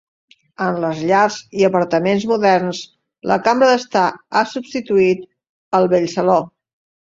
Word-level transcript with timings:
En 0.67 0.77
les 0.85 1.01
llars 1.09 1.35
i 1.59 1.67
apartaments 1.67 2.25
moderns 2.31 2.81
la 3.33 3.39
cambra 3.49 3.69
d'estar 3.73 4.07
ha 4.41 4.45
substituït 4.57 5.31
el 5.83 5.89
vell 5.95 6.11
saló. 6.19 6.43